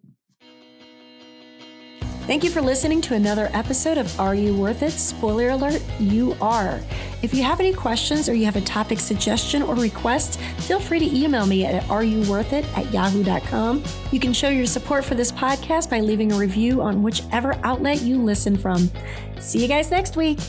Thank 2.28 2.44
you 2.44 2.50
for 2.50 2.62
listening 2.62 3.00
to 3.04 3.14
another 3.14 3.50
episode 3.54 3.98
of 3.98 4.20
Are 4.20 4.36
You 4.36 4.54
Worth 4.54 4.84
It? 4.84 4.92
Spoiler 4.92 5.52
alert, 5.52 5.82
you 5.98 6.36
are. 6.42 6.82
If 7.22 7.34
you 7.34 7.42
have 7.44 7.62
any 7.62 7.72
questions 7.72 8.28
or 8.28 8.34
you 8.34 8.44
have 8.44 8.58
a 8.58 8.62
topic 8.62 9.00
suggestion 9.00 9.62
or 9.62 9.76
request, 9.76 10.38
feel 10.58 10.78
free 10.78 11.00
to 11.00 11.06
email 11.06 11.46
me 11.46 11.64
at 11.64 11.82
areyouworthit 11.84 12.66
at 12.78 12.92
yahoo.com. 12.94 13.82
You 14.12 14.20
can 14.20 14.34
show 14.34 14.50
your 14.50 14.66
support 14.66 15.06
for 15.06 15.16
this 15.16 15.32
podcast 15.32 15.90
by 15.90 16.02
leaving 16.02 16.34
a 16.34 16.38
review 16.38 16.82
on 16.82 17.02
whichever 17.02 17.58
outlet 17.64 18.02
you 18.02 18.22
listen 18.22 18.58
from. 18.58 18.92
See 19.40 19.62
you 19.62 19.70
guys 19.70 19.90
next 19.90 20.18
week. 20.18 20.40